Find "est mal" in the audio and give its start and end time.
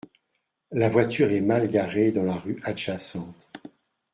1.31-1.69